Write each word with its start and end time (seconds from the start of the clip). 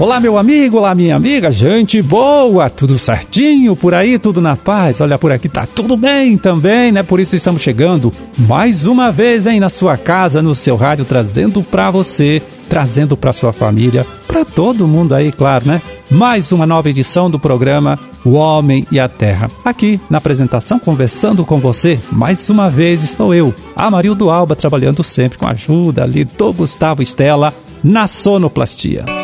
Olá, 0.00 0.18
meu 0.18 0.38
amigo, 0.38 0.78
olá, 0.78 0.94
minha 0.94 1.14
amiga, 1.14 1.52
gente 1.52 2.00
boa, 2.00 2.70
tudo 2.70 2.98
certinho 2.98 3.76
por 3.76 3.92
aí, 3.92 4.18
tudo 4.18 4.40
na 4.40 4.56
paz. 4.56 4.98
Olha, 4.98 5.18
por 5.18 5.30
aqui 5.30 5.46
tá 5.46 5.66
tudo 5.66 5.94
bem 5.94 6.38
também, 6.38 6.90
né? 6.90 7.02
Por 7.02 7.20
isso 7.20 7.36
estamos 7.36 7.60
chegando 7.60 8.10
mais 8.38 8.86
uma 8.86 9.12
vez, 9.12 9.46
hein, 9.46 9.60
na 9.60 9.68
sua 9.68 9.98
casa, 9.98 10.40
no 10.40 10.54
seu 10.54 10.74
rádio, 10.74 11.04
trazendo 11.04 11.62
para 11.62 11.90
você, 11.90 12.40
trazendo 12.66 13.14
para 13.14 13.30
sua 13.34 13.52
família, 13.52 14.06
para 14.26 14.42
todo 14.42 14.88
mundo 14.88 15.14
aí, 15.14 15.30
claro, 15.30 15.66
né? 15.68 15.82
Mais 16.10 16.50
uma 16.50 16.64
nova 16.64 16.88
edição 16.88 17.30
do 17.30 17.38
programa 17.38 17.98
O 18.24 18.30
Homem 18.30 18.86
e 18.90 18.98
a 18.98 19.06
Terra. 19.06 19.50
Aqui 19.62 20.00
na 20.08 20.16
apresentação, 20.16 20.78
conversando 20.78 21.44
com 21.44 21.58
você, 21.58 22.00
mais 22.10 22.48
uma 22.48 22.70
vez 22.70 23.04
estou 23.04 23.34
eu, 23.34 23.54
Amarildo 23.76 24.30
Alba, 24.30 24.56
trabalhando 24.56 25.04
sempre 25.04 25.36
com 25.36 25.46
a 25.46 25.50
ajuda 25.50 26.04
ali 26.04 26.24
do 26.24 26.52
Gustavo 26.54 27.02
Estela 27.02 27.52
na 27.84 28.06
sonoplastia. 28.06 29.19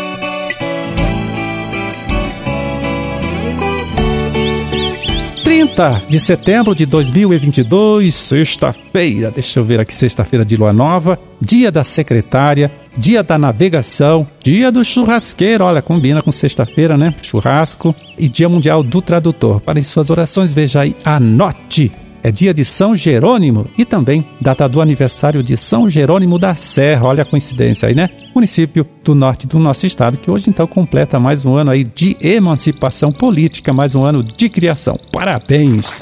30 5.77 6.03
de 6.09 6.19
setembro 6.19 6.75
de 6.75 6.87
2022, 6.87 8.15
sexta-feira. 8.15 9.31
Deixa 9.31 9.61
eu 9.61 9.65
ver 9.65 9.79
aqui, 9.79 9.95
sexta-feira 9.95 10.43
de 10.43 10.57
lua 10.57 10.73
nova, 10.73 11.19
dia 11.39 11.71
da 11.71 11.85
secretária, 11.85 12.73
dia 12.97 13.23
da 13.23 13.37
navegação, 13.37 14.27
dia 14.43 14.73
do 14.73 14.83
churrasqueiro. 14.83 15.65
Olha, 15.65 15.83
combina 15.83 16.23
com 16.23 16.33
sexta-feira, 16.33 16.97
né? 16.97 17.15
Churrasco 17.21 17.95
e 18.19 18.27
dia 18.27 18.49
mundial 18.49 18.83
do 18.83 19.03
tradutor. 19.03 19.61
Para 19.61 19.79
as 19.79 19.87
suas 19.87 20.09
orações, 20.09 20.51
veja 20.51 20.81
aí, 20.81 20.97
anote 21.05 21.93
é 22.27 22.33
dia 22.33 22.53
de 22.53 22.65
São 22.65 22.97
Jerônimo 22.97 23.69
e 23.79 23.85
também 23.85 24.27
data 24.41 24.69
do 24.69 24.81
aniversário 24.81 25.45
de 25.45 25.57
São 25.57 25.89
Jerônimo 25.89 26.41
da 26.41 26.57
Serra. 26.57 27.07
Olha 27.07 27.23
a 27.23 27.25
coincidência 27.25 27.89
aí, 27.89 27.95
né? 27.95 28.11
Município 28.35 28.85
do 29.05 29.15
norte 29.15 29.47
do 29.47 29.61
nosso 29.61 29.87
estado, 29.87 30.17
que 30.17 30.29
hoje 30.29 30.51
então 30.51 30.67
completa 30.67 31.21
mais 31.21 31.47
um 31.47 31.55
ano 31.55 31.71
aí 31.71 31.85
de 31.85 32.17
emancipação 32.21 33.13
política, 33.13 33.73
mais 33.73 33.95
um 33.95 34.03
ano 34.03 34.25
de 34.25 34.49
criação. 34.49 34.99
Parabéns! 35.13 36.01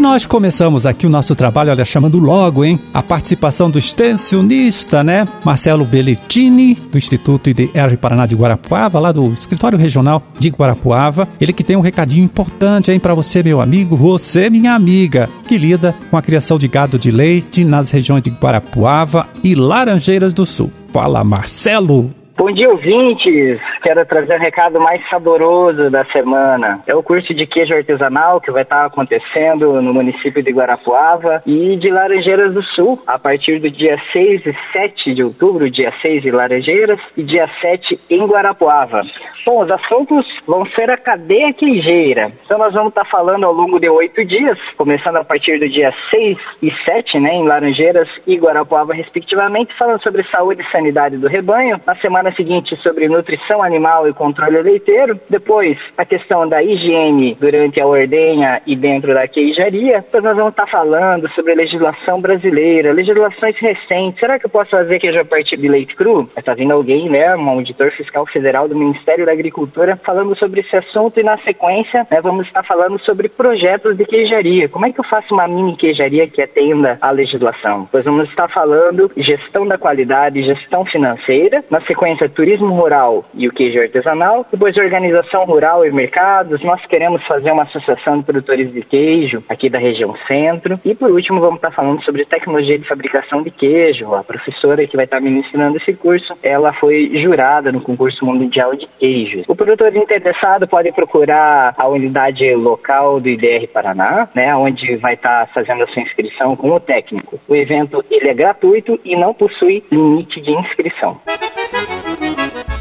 Nós 0.00 0.24
começamos 0.24 0.86
aqui 0.86 1.06
o 1.06 1.10
nosso 1.10 1.34
trabalho, 1.34 1.70
olha, 1.70 1.84
chamando 1.84 2.18
logo, 2.18 2.64
hein? 2.64 2.80
A 2.92 3.02
participação 3.02 3.70
do 3.70 3.78
extensionista, 3.78 5.04
né? 5.04 5.28
Marcelo 5.44 5.84
Belletini, 5.84 6.74
do 6.74 6.96
Instituto 6.96 7.50
IDR 7.50 7.96
Paraná 8.00 8.24
de 8.26 8.34
Guarapuava, 8.34 8.98
lá 8.98 9.12
do 9.12 9.32
Escritório 9.32 9.78
Regional 9.78 10.22
de 10.38 10.48
Guarapuava. 10.48 11.28
Ele 11.40 11.52
que 11.52 11.62
tem 11.62 11.76
um 11.76 11.80
recadinho 11.80 12.24
importante, 12.24 12.90
hein, 12.90 12.98
para 12.98 13.14
você, 13.14 13.42
meu 13.42 13.60
amigo, 13.60 13.96
você, 13.96 14.48
minha 14.48 14.74
amiga, 14.74 15.28
que 15.46 15.58
lida 15.58 15.94
com 16.10 16.16
a 16.16 16.22
criação 16.22 16.58
de 16.58 16.66
gado 16.66 16.98
de 16.98 17.10
leite 17.10 17.64
nas 17.64 17.90
regiões 17.90 18.22
de 18.22 18.30
Guarapuava 18.30 19.28
e 19.44 19.54
Laranjeiras 19.54 20.32
do 20.32 20.46
Sul. 20.46 20.72
Fala, 20.92 21.22
Marcelo! 21.22 22.19
Bom 22.40 22.50
dia, 22.50 22.70
ouvintes! 22.70 23.60
Quero 23.82 24.06
trazer 24.06 24.36
o 24.36 24.40
recado 24.40 24.80
mais 24.80 25.06
saboroso 25.10 25.90
da 25.90 26.06
semana. 26.06 26.80
É 26.86 26.94
o 26.94 27.02
curso 27.02 27.34
de 27.34 27.46
queijo 27.46 27.74
artesanal 27.74 28.40
que 28.40 28.50
vai 28.50 28.62
estar 28.62 28.86
acontecendo 28.86 29.82
no 29.82 29.92
município 29.92 30.42
de 30.42 30.50
Guarapuava 30.50 31.42
e 31.44 31.76
de 31.76 31.90
Laranjeiras 31.90 32.54
do 32.54 32.62
Sul, 32.62 32.98
a 33.06 33.18
partir 33.18 33.60
do 33.60 33.70
dia 33.70 34.00
6 34.10 34.46
e 34.46 34.56
7 34.72 35.14
de 35.14 35.22
outubro, 35.22 35.70
dia 35.70 35.92
6 36.00 36.24
em 36.24 36.30
Laranjeiras 36.30 36.98
e 37.14 37.22
dia 37.22 37.46
7 37.60 38.00
em 38.08 38.26
Guarapuava. 38.26 39.02
Bom, 39.44 39.62
os 39.64 39.70
assuntos 39.70 40.26
vão 40.46 40.66
ser 40.70 40.90
a 40.90 40.96
cadeia 40.96 41.52
queijeira. 41.52 42.30
Então 42.44 42.58
nós 42.58 42.72
vamos 42.72 42.90
estar 42.90 43.04
falando 43.04 43.44
ao 43.44 43.52
longo 43.52 43.78
de 43.78 43.88
oito 43.88 44.24
dias, 44.24 44.58
começando 44.76 45.16
a 45.16 45.24
partir 45.24 45.58
do 45.58 45.68
dia 45.68 45.92
6 46.10 46.38
e 46.62 46.72
7, 46.84 47.18
né, 47.20 47.34
em 47.34 47.46
Laranjeiras 47.46 48.08
e 48.26 48.36
Guarapuava, 48.36 48.94
respectivamente, 48.94 49.76
falando 49.78 50.02
sobre 50.02 50.24
saúde 50.24 50.62
e 50.62 50.70
sanidade 50.70 51.16
do 51.16 51.26
rebanho. 51.26 51.80
Na 51.86 51.96
semana 51.96 52.29
seguinte 52.34 52.76
sobre 52.82 53.08
nutrição 53.08 53.62
animal 53.62 54.08
e 54.08 54.12
controle 54.12 54.60
leiteiro. 54.62 55.18
Depois, 55.28 55.78
a 55.96 56.04
questão 56.04 56.48
da 56.48 56.62
higiene 56.62 57.36
durante 57.40 57.80
a 57.80 57.86
ordenha 57.86 58.60
e 58.66 58.76
dentro 58.76 59.14
da 59.14 59.26
queijaria. 59.26 60.00
Depois 60.00 60.22
nós 60.22 60.36
vamos 60.36 60.50
estar 60.50 60.66
falando 60.66 61.28
sobre 61.30 61.54
legislação 61.54 62.20
brasileira, 62.20 62.92
legislações 62.92 63.56
recentes. 63.58 64.20
Será 64.20 64.38
que 64.38 64.46
eu 64.46 64.50
posso 64.50 64.70
fazer 64.70 64.98
queijo 64.98 65.20
a 65.20 65.24
partir 65.24 65.56
de 65.56 65.68
leite 65.68 65.94
cru? 65.94 66.28
Está 66.36 66.54
vindo 66.54 66.72
alguém, 66.72 67.08
né, 67.08 67.34
um 67.36 67.48
auditor 67.48 67.90
fiscal 67.92 68.26
federal 68.26 68.68
do 68.68 68.76
Ministério 68.76 69.26
da 69.26 69.32
Agricultura, 69.32 69.98
falando 70.02 70.36
sobre 70.36 70.60
esse 70.60 70.76
assunto 70.76 71.18
e 71.20 71.22
na 71.22 71.38
sequência 71.38 72.06
né, 72.10 72.20
vamos 72.20 72.46
estar 72.46 72.62
falando 72.62 72.98
sobre 73.00 73.28
projetos 73.28 73.96
de 73.96 74.04
queijaria. 74.04 74.68
Como 74.68 74.86
é 74.86 74.92
que 74.92 75.00
eu 75.00 75.04
faço 75.04 75.34
uma 75.34 75.46
mini 75.46 75.76
queijaria 75.76 76.26
que 76.26 76.42
atenda 76.42 76.98
à 77.00 77.10
legislação? 77.10 77.88
Pois 77.90 78.04
vamos 78.04 78.28
estar 78.28 78.48
falando 78.48 79.10
gestão 79.16 79.66
da 79.66 79.78
qualidade, 79.78 80.42
gestão 80.42 80.84
financeira. 80.84 81.64
Na 81.70 81.80
sequência 81.82 82.19
turismo 82.28 82.74
rural 82.74 83.24
e 83.34 83.48
o 83.48 83.52
queijo 83.52 83.80
artesanal, 83.80 84.46
depois 84.50 84.76
organização 84.76 85.44
rural 85.44 85.84
e 85.86 85.90
mercados, 85.92 86.62
nós 86.62 86.84
queremos 86.86 87.24
fazer 87.26 87.52
uma 87.52 87.62
associação 87.64 88.18
de 88.18 88.24
produtores 88.24 88.72
de 88.72 88.82
queijo 88.82 89.42
aqui 89.48 89.68
da 89.68 89.78
região 89.78 90.14
centro 90.26 90.80
e 90.84 90.94
por 90.94 91.10
último 91.10 91.40
vamos 91.40 91.56
estar 91.56 91.70
falando 91.70 92.02
sobre 92.04 92.24
tecnologia 92.24 92.78
de 92.78 92.86
fabricação 92.86 93.42
de 93.42 93.50
queijo, 93.50 94.14
a 94.14 94.24
professora 94.24 94.86
que 94.86 94.96
vai 94.96 95.04
estar 95.04 95.20
ministrando 95.20 95.76
esse 95.76 95.94
curso, 95.94 96.36
ela 96.42 96.72
foi 96.72 97.10
jurada 97.22 97.72
no 97.72 97.80
concurso 97.80 98.24
mundial 98.24 98.74
de 98.74 98.86
queijos. 98.98 99.44
O 99.48 99.54
produtor 99.54 99.94
interessado 99.96 100.66
pode 100.66 100.90
procurar 100.92 101.74
a 101.76 101.88
unidade 101.88 102.54
local 102.54 103.20
do 103.20 103.28
IDR 103.28 103.66
Paraná, 103.72 104.28
né, 104.34 104.54
onde 104.54 104.96
vai 104.96 105.14
estar 105.14 105.48
fazendo 105.52 105.84
a 105.84 105.86
sua 105.88 106.02
inscrição 106.02 106.56
com 106.56 106.70
o 106.70 106.80
técnico. 106.80 107.38
O 107.48 107.54
evento 107.54 108.04
ele 108.10 108.28
é 108.28 108.34
gratuito 108.34 108.98
e 109.04 109.16
não 109.16 109.32
possui 109.32 109.84
limite 109.90 110.40
de 110.40 110.52
inscrição. 110.52 111.20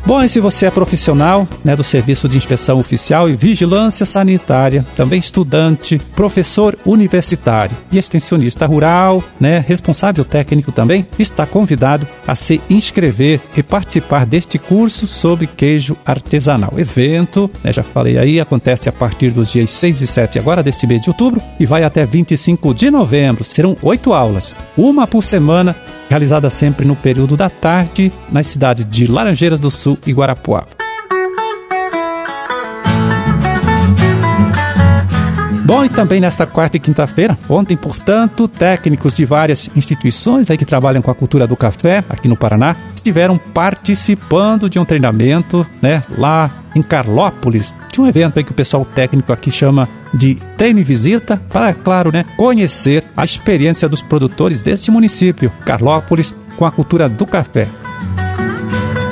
Bom, 0.09 0.23
e 0.23 0.27
se 0.27 0.39
você 0.39 0.65
é 0.65 0.71
profissional 0.71 1.47
né, 1.63 1.75
do 1.75 1.83
Serviço 1.83 2.27
de 2.27 2.35
Inspeção 2.35 2.79
Oficial 2.79 3.29
e 3.29 3.35
Vigilância 3.35 4.07
Sanitária, 4.07 4.83
também 4.95 5.19
estudante, 5.19 6.01
professor 6.15 6.75
universitário 6.83 7.77
e 7.91 7.99
extensionista 7.99 8.65
rural, 8.65 9.23
né, 9.39 9.63
responsável 9.67 10.25
técnico 10.25 10.71
também, 10.71 11.05
está 11.19 11.45
convidado 11.45 12.07
a 12.25 12.33
se 12.33 12.59
inscrever 12.71 13.39
e 13.55 13.61
participar 13.61 14.25
deste 14.25 14.57
curso 14.57 15.05
sobre 15.05 15.45
queijo 15.45 15.95
artesanal. 16.03 16.73
Evento, 16.75 17.47
né, 17.63 17.71
já 17.71 17.83
falei 17.83 18.17
aí, 18.17 18.39
acontece 18.39 18.89
a 18.89 18.91
partir 18.91 19.29
dos 19.29 19.51
dias 19.51 19.69
6 19.69 20.01
e 20.01 20.07
7 20.07 20.39
agora 20.39 20.63
deste 20.63 20.87
mês 20.87 21.03
de 21.03 21.11
outubro 21.11 21.39
e 21.59 21.67
vai 21.67 21.83
até 21.83 22.03
25 22.03 22.73
de 22.73 22.89
novembro. 22.89 23.43
Serão 23.43 23.77
oito 23.83 24.11
aulas, 24.11 24.55
uma 24.75 25.05
por 25.05 25.23
semana 25.23 25.75
realizada 26.09 26.49
sempre 26.49 26.87
no 26.87 26.95
período 26.95 27.37
da 27.37 27.49
tarde 27.49 28.11
nas 28.31 28.47
cidades 28.47 28.85
de 28.89 29.05
Laranjeiras 29.05 29.59
do 29.59 29.69
Sul 29.69 29.98
e 30.05 30.13
Guarapuava. 30.13 30.79
Bom, 35.69 35.85
e 35.85 35.89
também 35.89 36.19
nesta 36.19 36.47
quarta 36.47 36.77
e 36.77 36.79
quinta-feira, 36.79 37.37
ontem, 37.47 37.77
portanto, 37.77 38.47
técnicos 38.47 39.13
de 39.13 39.23
várias 39.23 39.69
instituições 39.75 40.49
aí 40.49 40.57
que 40.57 40.65
trabalham 40.65 40.99
com 40.99 41.11
a 41.11 41.13
cultura 41.13 41.45
do 41.45 41.55
café 41.55 42.03
aqui 42.09 42.27
no 42.27 42.35
Paraná 42.35 42.75
estiveram 42.95 43.37
participando 43.37 44.67
de 44.67 44.79
um 44.79 44.83
treinamento, 44.83 45.63
né, 45.79 46.03
lá 46.17 46.49
em 46.75 46.81
Carlópolis, 46.81 47.75
de 47.93 48.01
um 48.01 48.07
evento 48.07 48.39
aí 48.39 48.43
que 48.43 48.51
o 48.51 48.55
pessoal 48.55 48.83
técnico 48.83 49.31
aqui 49.31 49.51
chama 49.51 49.87
de 50.11 50.39
treino 50.57 50.79
e 50.79 50.83
visita, 50.83 51.37
para, 51.37 51.71
claro, 51.71 52.11
né, 52.11 52.25
conhecer 52.35 53.03
a 53.15 53.23
experiência 53.23 53.87
dos 53.87 54.01
produtores 54.01 54.63
deste 54.63 54.89
município, 54.89 55.51
Carlópolis, 55.63 56.33
com 56.57 56.65
a 56.65 56.71
cultura 56.71 57.07
do 57.07 57.27
café. 57.27 57.67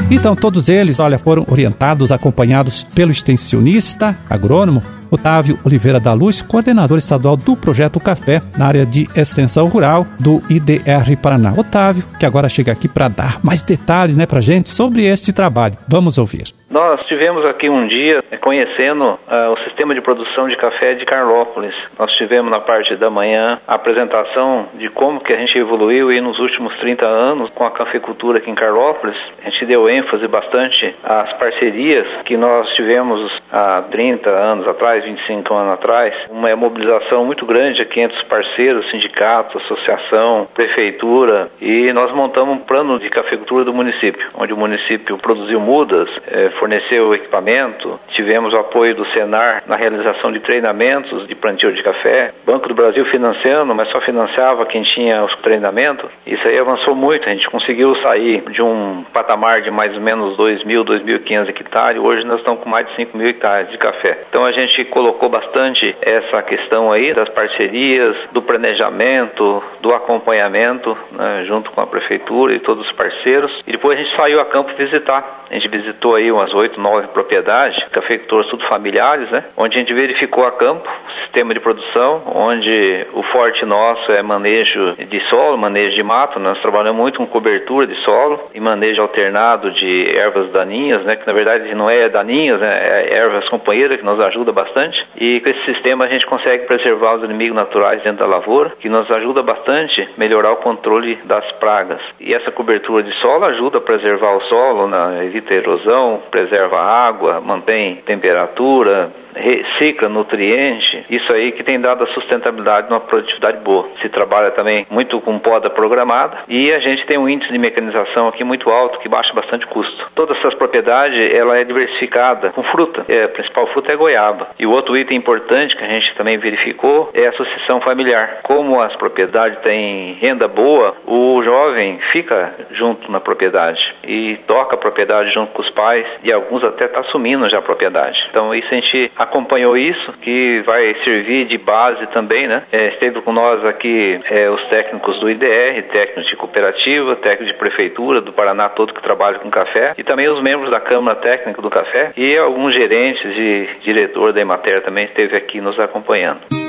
Então, 0.10 0.36
todos 0.38 0.70
eles, 0.70 1.02
olha, 1.02 1.20
foram 1.20 1.46
orientados, 1.50 2.14
acompanhados 2.14 2.82
pelo 2.96 3.12
extensionista, 3.12 4.18
agrônomo, 4.30 4.82
Otávio 5.12 5.60
Oliveira 5.64 6.00
da 6.00 6.14
Luz, 6.14 6.42
coordenador 6.42 6.98
estadual 6.98 7.36
do 7.36 7.56
Projeto 7.56 8.00
Café 8.00 8.42
na 8.58 8.68
área 8.68 8.86
de 8.86 9.08
extensão 9.16 9.68
rural 9.68 10.08
do 10.20 10.42
IDR 10.50 11.16
Paraná. 11.22 11.54
Otávio, 11.56 12.04
que 12.20 12.26
agora 12.26 12.50
chega 12.50 12.72
aqui 12.72 12.88
para 12.88 13.08
dar 13.08 13.40
mais 13.44 13.62
detalhes 13.62 14.18
né, 14.18 14.26
para 14.26 14.42
gente 14.42 14.70
sobre 14.70 15.06
este 15.06 15.32
trabalho. 15.32 15.78
Vamos 15.88 16.18
ouvir. 16.18 16.57
Nós 16.70 17.02
tivemos 17.06 17.46
aqui 17.46 17.70
um 17.70 17.88
dia 17.88 18.20
eh, 18.30 18.36
conhecendo 18.36 19.06
uh, 19.06 19.54
o 19.54 19.58
sistema 19.64 19.96
de 19.96 20.02
produção 20.02 20.50
de 20.50 20.58
café 20.58 20.96
de 20.96 21.06
Carlópolis. 21.06 21.74
Nós 21.98 22.12
tivemos 22.16 22.52
na 22.52 22.60
parte 22.60 22.94
da 22.98 23.10
manhã 23.10 23.58
a 23.66 23.76
apresentação 23.76 24.68
de 24.74 24.90
como 24.90 25.22
que 25.22 25.32
a 25.32 25.38
gente 25.38 25.58
evoluiu 25.58 26.12
e 26.12 26.20
nos 26.20 26.38
últimos 26.40 26.76
30 26.80 27.06
anos 27.06 27.50
com 27.52 27.64
a 27.64 27.72
cafeicultura 27.72 28.40
aqui 28.40 28.52
em 28.52 28.56
Carlópolis. 28.56 29.16
A 29.42 29.50
gente 29.50 29.66
deu 29.66 29.90
ênfase 29.90 30.28
bastante 30.28 30.94
às 31.06 31.32
parcerias 31.38 32.06
que 32.26 32.36
nós 32.36 32.70
tivemos 32.72 33.32
há 33.50 33.82
30 33.84 34.30
anos 34.30 34.68
atrás, 34.68 35.06
25 35.06 35.54
anos 35.54 35.74
atrás. 35.74 36.14
Uma 36.30 36.54
mobilização 36.54 37.24
muito 37.24 37.46
grande 37.46 37.82
aqui 37.82 38.02
entre 38.02 38.18
os 38.18 38.24
parceiros, 38.24 38.90
sindicatos, 38.92 39.64
associação, 39.64 40.46
prefeitura 40.54 41.50
e 41.62 41.94
nós 41.94 42.14
montamos 42.14 42.58
um 42.58 42.60
plano 42.60 43.00
de 43.00 43.10
cafeicultura 43.10 43.64
do 43.64 43.74
município, 43.74 44.28
onde 44.36 44.52
o 44.52 44.58
município 44.58 45.18
produziu 45.18 45.62
mudas, 45.62 46.10
eh, 46.28 46.52
forneceu 46.58 47.14
equipamento, 47.14 48.00
tivemos 48.10 48.54
o 48.54 48.58
apoio 48.58 48.96
do 48.96 49.06
Senar 49.12 49.64
na 49.68 49.76
realização 49.76 50.32
de 50.32 50.40
treinamentos 50.40 51.28
de 51.28 51.36
plantio 51.36 51.74
de 51.74 51.82
café, 51.82 52.34
Banco 52.46 52.68
do 52.68 52.76
Brasil 52.76 53.06
financiando, 53.06 53.74
mas 53.74 53.90
só 53.90 54.02
financiava 54.02 54.66
quem 54.66 54.84
tinha 54.84 55.24
os 55.24 55.36
treinamentos. 55.38 56.10
Isso 56.26 56.48
aí 56.48 56.58
avançou 56.58 56.96
muito, 56.96 57.28
a 57.28 57.32
gente 57.32 57.50
conseguiu 57.50 57.96
sair 58.02 58.44
de 58.50 58.62
um 58.62 59.04
patamar 59.14 59.62
de 59.62 59.72
mais 59.72 59.94
ou 59.94 60.02
menos 60.02 60.38
2.000, 60.38 60.84
2.500 60.84 61.50
hectares, 61.50 62.02
hoje 62.02 62.24
nós 62.26 62.40
estamos 62.40 62.62
com 62.62 62.70
mais 62.70 62.88
de 62.88 62.96
5 62.96 63.18
mil 63.18 63.30
hectares 63.30 63.70
de 63.70 63.78
café. 63.78 64.20
Então 64.30 64.46
a 64.46 64.52
gente 64.52 64.84
colocou 64.86 65.30
bastante 65.30 65.96
essa 66.02 66.42
questão 66.42 66.92
aí 66.92 67.14
das 67.14 67.30
parcerias, 67.30 68.16
do 68.32 68.42
planejamento, 68.42 69.64
do 69.82 69.94
acompanhamento, 69.94 70.98
né, 71.12 71.44
junto 71.46 71.72
com 71.72 71.82
a 71.82 71.88
prefeitura 71.88 72.54
e 72.54 72.60
todos 72.60 72.86
os 72.86 72.92
parceiros. 72.94 73.52
E 73.66 73.72
depois 73.72 73.98
a 73.98 74.04
gente 74.04 74.16
saiu 74.16 74.40
a 74.40 74.46
campo 74.46 74.74
visitar. 74.76 75.46
A 75.50 75.54
gente 75.54 75.68
visitou 75.68 76.16
aí 76.16 76.32
umas 76.48 76.54
oito, 76.54 76.80
nove 76.80 77.08
propriedades, 77.08 77.84
cafeicultores 77.92 78.50
tudo 78.50 78.66
familiares, 78.68 79.30
né? 79.30 79.44
Onde 79.56 79.76
a 79.76 79.80
gente 79.80 79.94
verificou 79.94 80.46
a 80.46 80.52
campo, 80.52 80.90
sistema 81.26 81.54
de 81.54 81.60
produção, 81.60 82.24
onde 82.34 83.06
o 83.14 83.22
forte 83.24 83.66
nosso 83.66 84.12
é 84.12 84.22
manejo 84.22 84.96
de 84.96 85.20
solo, 85.30 85.58
manejo 85.58 85.96
de 85.96 86.04
mato. 86.04 86.40
Nós 86.40 86.60
trabalhamos 86.62 87.00
muito 87.00 87.18
com 87.18 87.28
cobertura 87.28 87.86
de 87.86 87.96
solo 88.04 88.40
e 88.54 88.60
manejo 88.60 89.02
alternado 89.02 89.72
de 89.72 90.16
ervas 90.16 90.50
daninhas, 90.52 91.04
né? 91.04 91.16
Que 91.16 91.28
na 91.28 91.34
verdade 91.34 91.74
não 91.76 91.90
é 91.90 92.08
daninhas, 92.10 92.60
né? 92.60 92.78
É 92.80 93.18
ervas 93.18 93.48
companheiras 93.50 93.98
que 93.98 94.06
nos 94.06 94.20
ajuda 94.20 94.52
bastante. 94.52 95.06
E 95.16 95.40
com 95.42 95.50
esse 95.50 95.66
sistema 95.66 96.06
a 96.06 96.08
gente 96.08 96.26
consegue 96.26 96.66
preservar 96.66 97.16
os 97.16 97.24
inimigos 97.24 97.56
naturais 97.56 98.02
dentro 98.02 98.20
da 98.20 98.26
lavoura, 98.26 98.72
que 98.80 98.90
nos 98.90 99.10
ajuda 99.12 99.44
bastante 99.44 100.08
melhorar 100.18 100.52
o 100.54 100.58
controle 100.58 101.16
das 101.26 101.52
pragas. 101.54 102.02
E 102.20 102.34
essa 102.34 102.52
cobertura 102.52 103.04
de 103.04 103.14
solo 103.20 103.46
ajuda 103.46 103.80
a 103.80 103.82
preservar 103.82 104.36
o 104.36 104.42
solo, 104.42 104.88
né? 104.88 105.26
evita 105.26 105.54
erosão, 105.54 106.22
preserva 106.38 106.78
a 106.78 107.08
água, 107.08 107.42
mantém 107.42 107.96
temperatura, 108.06 109.12
recicla 109.38 110.10
nutriente, 110.10 111.06
isso 111.10 111.32
aí 111.32 111.52
que 111.52 111.64
tem 111.64 111.80
dado 111.80 112.04
a 112.04 112.08
sustentabilidade 112.08 112.90
numa 112.90 113.00
produtividade 113.00 113.60
boa. 113.60 113.88
Se 114.02 114.10
trabalha 114.10 114.52
também 114.52 114.86
muito 114.90 115.20
com 115.22 115.40
poda 115.40 115.70
programada 115.70 116.40
e 116.48 116.72
a 116.74 116.80
gente 116.80 117.06
tem 117.06 117.18
um 117.18 117.30
índice 117.30 117.52
de 117.52 117.58
mecanização 117.58 118.28
aqui 118.28 118.44
muito 118.44 118.70
alto 118.70 119.00
que 119.00 119.10
baixa 119.10 119.34
bastante 119.34 119.66
custo. 119.68 120.10
Todas 120.16 120.38
essas 120.38 120.56
propriedades 120.56 121.34
ela 121.34 121.58
é 121.58 121.64
diversificada 121.64 122.50
com 122.50 122.64
fruta. 122.64 123.06
É, 123.08 123.24
a 123.24 123.30
principal 123.30 123.68
fruta 123.68 123.92
é 123.92 123.96
goiaba. 123.96 124.50
E 124.58 124.66
o 124.66 124.72
outro 124.72 124.98
item 124.98 125.18
importante 125.18 125.76
que 125.76 125.84
a 125.84 125.90
gente 125.90 126.16
também 126.16 126.38
verificou 126.38 127.10
é 127.14 127.28
a 127.28 127.34
sucessão 127.34 127.80
familiar. 127.82 128.40
Como 128.44 128.82
as 128.82 128.96
propriedades 128.96 129.60
têm 129.60 130.14
renda 130.14 130.48
boa, 130.48 130.96
o 131.06 131.42
jovem 131.44 132.00
fica 132.12 132.54
junto 132.72 133.12
na 133.12 133.20
propriedade 133.20 133.96
e 134.04 134.38
toca 134.48 134.76
a 134.76 134.80
propriedade 134.80 135.32
junto 135.34 135.52
com 135.52 135.62
os 135.62 135.70
pais 135.70 136.06
e 136.28 136.32
alguns 136.32 136.62
até 136.64 136.86
está 136.86 137.00
assumindo 137.00 137.50
já 137.50 137.60
a 137.60 137.62
propriedade. 137.62 138.20
Então 138.30 138.54
isso 138.54 138.68
a 138.70 138.76
gente 138.76 139.12
acompanhou 139.16 139.78
isso, 139.78 140.12
que 140.22 140.62
vai 140.66 140.94
servir 141.06 141.46
de 141.46 141.58
base 141.58 142.06
também, 142.08 142.48
né? 142.48 142.64
É, 142.70 142.90
esteve 142.90 143.22
com 143.22 143.32
nós 143.32 143.64
aqui 143.66 144.20
é, 144.30 144.50
os 144.50 144.62
técnicos 144.66 145.18
do 145.22 145.30
IDR, 145.30 145.82
técnicos 145.90 146.28
de 146.28 146.36
cooperativa, 146.36 147.16
técnicos 147.16 147.48
de 147.48 147.54
prefeitura 147.54 148.20
do 148.20 148.34
Paraná 148.34 148.68
todo 148.68 148.94
que 148.94 149.02
trabalham 149.02 149.40
com 149.40 149.50
café 149.50 149.94
e 149.98 150.04
também 150.04 150.28
os 150.28 150.44
membros 150.44 150.70
da 150.70 150.82
Câmara 150.82 151.16
Técnica 151.16 151.62
do 151.62 151.70
Café 151.70 152.12
e 152.18 152.38
alguns 152.38 152.74
gerentes 152.74 153.24
e 153.24 153.70
diretor 153.82 154.34
da 154.34 154.42
Emater 154.42 154.84
também 154.84 155.06
esteve 155.06 155.36
aqui 155.36 155.62
nos 155.62 155.80
acompanhando. 155.80 156.67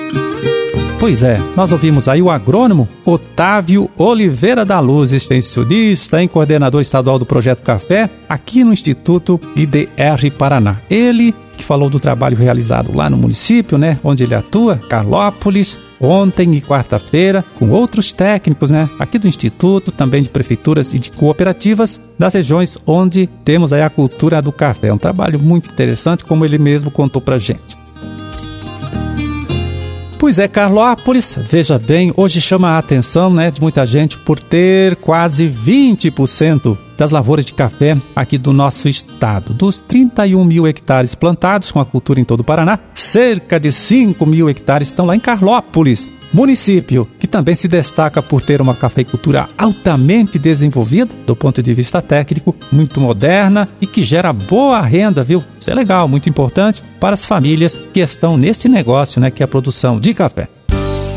Pois 0.98 1.22
é, 1.22 1.40
nós 1.56 1.70
ouvimos 1.70 2.08
aí 2.08 2.20
o 2.20 2.28
agrônomo 2.28 2.88
Otávio 3.04 3.88
Oliveira 3.96 4.64
da 4.64 4.80
Luz, 4.80 5.12
extensionista 5.12 6.20
e 6.20 6.26
coordenador 6.26 6.80
estadual 6.80 7.20
do 7.20 7.24
Projeto 7.24 7.62
Café, 7.62 8.10
aqui 8.28 8.64
no 8.64 8.72
Instituto 8.72 9.40
IDR 9.54 10.28
Paraná. 10.36 10.78
Ele 10.90 11.32
que 11.56 11.64
falou 11.64 11.88
do 11.88 12.00
trabalho 12.00 12.36
realizado 12.36 12.94
lá 12.94 13.08
no 13.10 13.16
município, 13.16 13.78
né, 13.78 13.98
onde 14.02 14.24
ele 14.24 14.34
atua, 14.34 14.76
Carlópolis, 14.76 15.78
ontem 16.00 16.54
e 16.54 16.60
quarta-feira, 16.60 17.44
com 17.56 17.70
outros 17.70 18.12
técnicos, 18.12 18.70
né, 18.70 18.88
aqui 18.98 19.18
do 19.18 19.28
Instituto, 19.28 19.92
também 19.92 20.22
de 20.22 20.28
prefeituras 20.28 20.92
e 20.92 20.98
de 20.98 21.10
cooperativas 21.10 22.00
das 22.18 22.34
regiões 22.34 22.78
onde 22.86 23.28
temos 23.44 23.72
aí 23.72 23.82
a 23.82 23.90
cultura 23.90 24.42
do 24.42 24.52
café. 24.52 24.88
É 24.88 24.94
um 24.94 24.98
trabalho 24.98 25.38
muito 25.38 25.70
interessante, 25.70 26.24
como 26.24 26.44
ele 26.44 26.58
mesmo 26.58 26.90
contou 26.90 27.20
pra 27.20 27.38
gente. 27.38 27.76
Pois 30.18 30.40
é, 30.40 30.48
Carlópolis, 30.48 31.38
veja 31.48 31.78
bem, 31.78 32.12
hoje 32.16 32.40
chama 32.40 32.70
a 32.70 32.78
atenção 32.78 33.32
né, 33.32 33.52
de 33.52 33.60
muita 33.60 33.86
gente 33.86 34.18
por 34.18 34.40
ter 34.40 34.96
quase 34.96 35.48
20% 35.48 36.76
das 36.98 37.12
lavouras 37.12 37.44
de 37.44 37.54
café 37.54 37.96
aqui 38.16 38.36
do 38.36 38.52
nosso 38.52 38.88
estado. 38.88 39.54
Dos 39.54 39.78
31 39.78 40.44
mil 40.44 40.66
hectares 40.66 41.14
plantados 41.14 41.70
com 41.70 41.78
a 41.78 41.86
cultura 41.86 42.18
em 42.18 42.24
todo 42.24 42.40
o 42.40 42.44
Paraná, 42.44 42.80
cerca 42.92 43.60
de 43.60 43.70
5 43.70 44.26
mil 44.26 44.50
hectares 44.50 44.88
estão 44.88 45.06
lá 45.06 45.14
em 45.14 45.20
Carlópolis, 45.20 46.08
município 46.34 47.08
que 47.28 47.32
também 47.32 47.54
se 47.54 47.68
destaca 47.68 48.22
por 48.22 48.40
ter 48.40 48.60
uma 48.62 48.74
cafeicultura 48.74 49.48
altamente 49.56 50.38
desenvolvida 50.38 51.10
do 51.26 51.36
ponto 51.36 51.62
de 51.62 51.74
vista 51.74 52.00
técnico, 52.00 52.56
muito 52.72 53.00
moderna 53.00 53.68
e 53.80 53.86
que 53.86 54.02
gera 54.02 54.32
boa 54.32 54.80
renda, 54.80 55.22
viu? 55.22 55.44
Isso 55.60 55.70
é 55.70 55.74
legal, 55.74 56.08
muito 56.08 56.28
importante 56.28 56.82
para 56.98 57.14
as 57.14 57.26
famílias 57.26 57.78
que 57.92 58.00
estão 58.00 58.36
nesse 58.36 58.68
negócio, 58.68 59.20
né, 59.20 59.30
que 59.30 59.42
é 59.42 59.44
a 59.44 59.48
produção 59.48 60.00
de 60.00 60.14
café. 60.14 60.48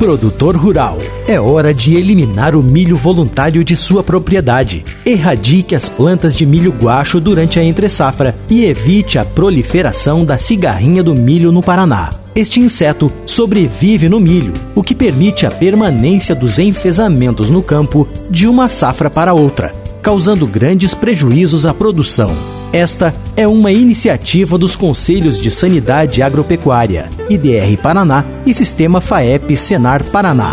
Produtor 0.02 0.58
rural, 0.58 0.98
é 1.28 1.40
hora 1.40 1.76
de 1.76 1.94
eliminar 1.94 2.56
o 2.56 2.64
milho 2.64 2.98
voluntário 2.98 3.64
de 3.64 3.76
sua 3.76 4.02
propriedade. 4.02 4.84
Erradique 5.06 5.76
as 5.76 5.90
plantas 5.90 6.36
de 6.36 6.44
milho 6.44 6.72
guacho 6.72 7.20
durante 7.20 7.60
a 7.60 7.64
entre-safra 7.64 8.36
e 8.50 8.66
evite 8.66 9.20
a 9.20 9.24
proliferação 9.24 10.26
da 10.26 10.40
cigarrinha 10.40 11.04
do 11.04 11.14
milho 11.14 11.52
no 11.52 11.62
Paraná. 11.62 12.10
Este 12.34 12.60
inseto 12.60 13.12
sobrevive 13.28 14.10
no 14.10 14.20
milho, 14.20 14.54
o 14.74 14.82
que 14.82 14.96
permite 14.96 15.46
a 15.46 15.52
permanência 15.52 16.34
dos 16.34 16.58
enfesamentos 16.58 17.52
no 17.52 17.62
campo 17.62 18.08
de 18.28 18.48
uma 18.48 18.70
safra 18.70 19.08
para 19.08 19.36
outra, 19.36 19.72
causando 20.02 20.48
grandes 20.48 20.96
prejuízos 20.96 21.64
à 21.64 21.76
produção. 21.76 22.36
Esta 22.74 23.14
é 23.36 23.46
uma 23.46 23.70
iniciativa 23.70 24.58
dos 24.58 24.78
Conselhos 24.78 25.38
de 25.38 25.52
Sanidade 25.52 26.22
Agropecuária, 26.22 27.10
IDR 27.30 27.76
Paraná 27.82 28.24
e 28.46 28.54
Sistema 28.54 29.02
FAEP 29.02 29.58
Senar 29.58 30.06
Paraná. 30.06 30.52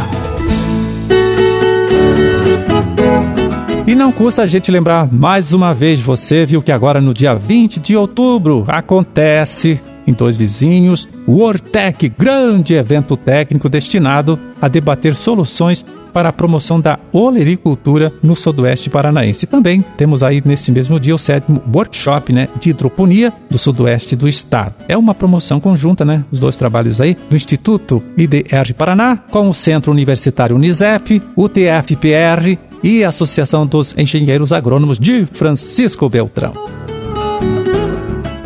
E 3.86 3.94
não 3.94 4.10
custa 4.10 4.42
a 4.42 4.46
gente 4.46 4.68
lembrar 4.70 5.08
mais 5.12 5.52
uma 5.52 5.72
vez 5.72 6.00
você, 6.00 6.44
viu 6.44 6.60
que 6.60 6.72
agora 6.72 7.00
no 7.00 7.14
dia 7.14 7.36
20 7.36 7.78
de 7.78 7.96
outubro 7.96 8.64
acontece 8.66 9.80
em 10.04 10.12
Dois 10.12 10.36
Vizinhos, 10.36 11.08
o 11.24 11.40
Ortec, 11.40 12.08
grande 12.08 12.74
evento 12.74 13.16
técnico 13.16 13.68
destinado 13.68 14.38
a 14.60 14.66
debater 14.66 15.14
soluções 15.14 15.84
para 16.18 16.30
a 16.30 16.32
promoção 16.32 16.80
da 16.80 16.98
olericultura 17.12 18.12
no 18.20 18.34
sudoeste 18.34 18.90
paranaense. 18.90 19.44
E 19.44 19.46
também 19.46 19.84
temos 19.96 20.20
aí 20.20 20.42
nesse 20.44 20.72
mesmo 20.72 20.98
dia 20.98 21.14
o 21.14 21.18
sétimo 21.18 21.62
workshop 21.72 22.32
né, 22.32 22.48
de 22.58 22.70
hidroponia 22.70 23.32
do 23.48 23.56
sudoeste 23.56 24.16
do 24.16 24.28
estado. 24.28 24.74
É 24.88 24.96
uma 24.96 25.14
promoção 25.14 25.60
conjunta, 25.60 26.04
né? 26.04 26.24
Os 26.32 26.40
dois 26.40 26.56
trabalhos 26.56 27.00
aí 27.00 27.16
do 27.30 27.36
Instituto 27.36 28.02
IDR 28.16 28.74
Paraná 28.76 29.16
com 29.30 29.48
o 29.48 29.54
Centro 29.54 29.92
Universitário 29.92 30.56
Unisep, 30.56 31.22
o 31.36 31.48
TFPR 31.48 32.58
e 32.82 33.04
a 33.04 33.10
Associação 33.10 33.64
dos 33.64 33.94
Engenheiros 33.96 34.52
Agrônomos 34.52 34.98
de 34.98 35.24
Francisco 35.24 36.08
Beltrão. 36.08 36.77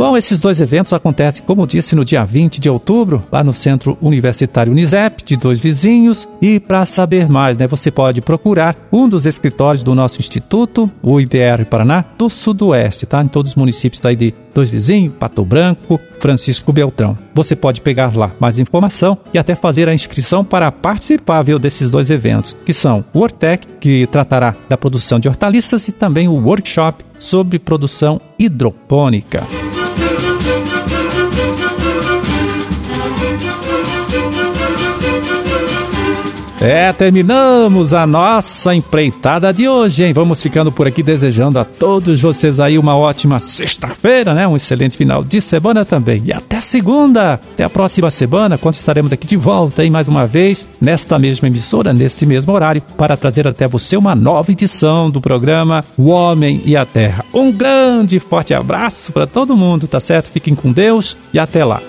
Bom, 0.02 0.16
esses 0.16 0.40
dois 0.40 0.60
eventos 0.60 0.92
acontecem, 0.92 1.44
como 1.46 1.64
disse, 1.64 1.94
no 1.94 2.04
dia 2.04 2.24
20 2.24 2.60
de 2.60 2.68
outubro, 2.68 3.24
lá 3.30 3.44
no 3.44 3.52
Centro 3.52 3.96
Universitário 4.02 4.72
Unisep, 4.72 5.22
de 5.22 5.36
dois 5.36 5.60
vizinhos. 5.60 6.26
E 6.40 6.58
para 6.58 6.84
saber 6.84 7.28
mais, 7.28 7.56
né, 7.56 7.68
você 7.68 7.88
pode 7.88 8.20
procurar 8.20 8.76
um 8.90 9.08
dos 9.08 9.26
escritórios 9.26 9.84
do 9.84 9.94
nosso 9.94 10.18
instituto, 10.18 10.90
o 11.00 11.20
IDR 11.20 11.64
Paraná, 11.70 12.04
do 12.18 12.28
Sudoeste, 12.28 13.06
tá? 13.06 13.22
Em 13.22 13.28
todos 13.28 13.52
os 13.52 13.56
municípios 13.56 14.00
daí 14.00 14.16
de 14.16 14.34
Dois 14.52 14.68
Vizinhos, 14.68 15.14
Pato 15.20 15.44
Branco, 15.44 16.00
Francisco 16.18 16.72
Beltrão. 16.72 17.16
Você 17.32 17.54
pode 17.54 17.80
pegar 17.80 18.16
lá 18.16 18.32
mais 18.40 18.58
informação 18.58 19.16
e 19.32 19.38
até 19.38 19.54
fazer 19.54 19.88
a 19.88 19.94
inscrição 19.94 20.44
para 20.44 20.72
participar 20.72 21.42
viu, 21.42 21.60
desses 21.60 21.92
dois 21.92 22.10
eventos, 22.10 22.56
que 22.66 22.74
são 22.74 23.04
o 23.14 23.20
Hortec, 23.20 23.68
que 23.78 24.08
tratará 24.08 24.56
da 24.68 24.76
produção 24.76 25.20
de 25.20 25.28
hortaliças, 25.28 25.86
e 25.86 25.92
também 25.92 26.26
o 26.26 26.44
workshop 26.44 27.04
sobre 27.20 27.60
produção 27.60 28.20
hidropônica. 28.36 29.61
É, 36.64 36.92
terminamos 36.92 37.92
a 37.92 38.06
nossa 38.06 38.72
empreitada 38.72 39.52
de 39.52 39.68
hoje, 39.68 40.04
hein? 40.04 40.12
Vamos 40.12 40.40
ficando 40.40 40.70
por 40.70 40.86
aqui 40.86 41.02
desejando 41.02 41.58
a 41.58 41.64
todos 41.64 42.20
vocês 42.20 42.60
aí 42.60 42.78
uma 42.78 42.96
ótima 42.96 43.40
sexta-feira, 43.40 44.32
né? 44.32 44.46
Um 44.46 44.54
excelente 44.54 44.96
final 44.96 45.24
de 45.24 45.42
semana 45.42 45.84
também. 45.84 46.22
E 46.24 46.32
até 46.32 46.60
segunda! 46.60 47.32
Até 47.32 47.64
a 47.64 47.68
próxima 47.68 48.12
semana, 48.12 48.56
quando 48.56 48.74
estaremos 48.74 49.12
aqui 49.12 49.26
de 49.26 49.36
volta, 49.36 49.82
hein? 49.82 49.90
Mais 49.90 50.06
uma 50.06 50.24
vez, 50.24 50.64
nesta 50.80 51.18
mesma 51.18 51.48
emissora, 51.48 51.92
neste 51.92 52.24
mesmo 52.24 52.52
horário, 52.52 52.80
para 52.96 53.16
trazer 53.16 53.44
até 53.44 53.66
você 53.66 53.96
uma 53.96 54.14
nova 54.14 54.52
edição 54.52 55.10
do 55.10 55.20
programa 55.20 55.84
O 55.98 56.10
Homem 56.10 56.62
e 56.64 56.76
a 56.76 56.86
Terra. 56.86 57.24
Um 57.34 57.50
grande 57.50 58.20
forte 58.20 58.54
abraço 58.54 59.10
para 59.10 59.26
todo 59.26 59.56
mundo, 59.56 59.88
tá 59.88 59.98
certo? 59.98 60.30
Fiquem 60.30 60.54
com 60.54 60.70
Deus 60.70 61.16
e 61.34 61.40
até 61.40 61.64
lá. 61.64 61.82